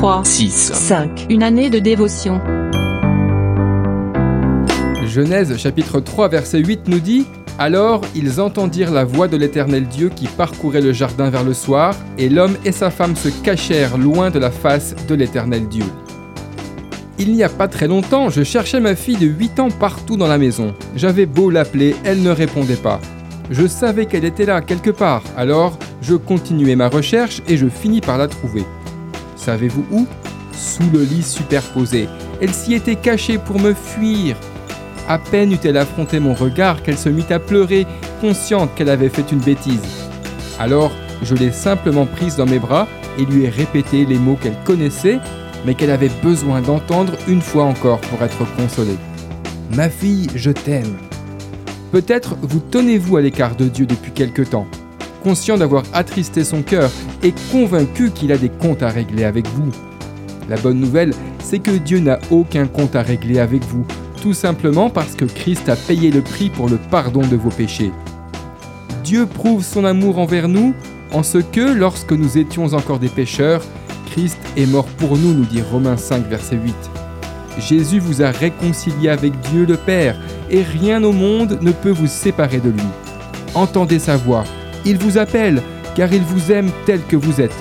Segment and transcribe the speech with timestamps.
[0.00, 1.26] 3, 6, 5.
[1.28, 2.40] Une année de dévotion.
[5.04, 7.26] Genèse chapitre 3 verset 8 nous dit
[7.58, 11.94] Alors ils entendirent la voix de l'Éternel Dieu qui parcourait le jardin vers le soir,
[12.16, 15.84] et l'homme et sa femme se cachèrent loin de la face de l'Éternel Dieu.
[17.18, 20.28] Il n'y a pas très longtemps, je cherchais ma fille de 8 ans partout dans
[20.28, 20.74] la maison.
[20.96, 23.00] J'avais beau l'appeler, elle ne répondait pas.
[23.50, 28.00] Je savais qu'elle était là quelque part, alors je continuais ma recherche et je finis
[28.00, 28.64] par la trouver.
[29.40, 30.06] Savez-vous où?
[30.52, 32.08] Sous le lit superposé.
[32.42, 34.36] Elle s'y était cachée pour me fuir.
[35.08, 37.86] À peine eut-elle affronté mon regard qu'elle se mit à pleurer,
[38.20, 39.80] consciente qu'elle avait fait une bêtise.
[40.58, 42.86] Alors, je l'ai simplement prise dans mes bras
[43.18, 45.18] et lui ai répété les mots qu'elle connaissait
[45.64, 48.98] mais qu'elle avait besoin d'entendre une fois encore pour être consolée.
[49.74, 50.96] Ma fille, je t'aime.
[51.92, 54.66] Peut-être vous tenez-vous à l'écart de Dieu depuis quelque temps,
[55.22, 56.90] conscient d'avoir attristé son cœur
[57.22, 59.70] et convaincu qu'il a des comptes à régler avec vous.
[60.48, 63.84] La bonne nouvelle, c'est que Dieu n'a aucun compte à régler avec vous,
[64.20, 67.92] tout simplement parce que Christ a payé le prix pour le pardon de vos péchés.
[69.04, 70.74] Dieu prouve son amour envers nous
[71.12, 73.62] en ce que, lorsque nous étions encore des pécheurs,
[74.10, 76.74] Christ est mort pour nous, nous dit Romains 5, verset 8.
[77.58, 80.16] Jésus vous a réconcilié avec Dieu le Père,
[80.50, 82.82] et rien au monde ne peut vous séparer de lui.
[83.54, 84.44] Entendez sa voix,
[84.84, 85.62] il vous appelle,
[85.94, 87.54] car il vous aime tel que vous êtes.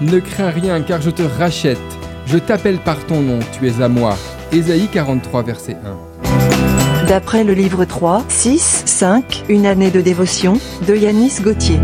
[0.00, 1.78] Ne crains rien, car je te rachète,
[2.26, 4.16] je t'appelle par ton nom, tu es à moi.
[4.52, 7.06] Ésaïe 43, verset 1.
[7.06, 11.78] D'après le livre 3, 6, 5, Une année de dévotion, de Yanis Gauthier.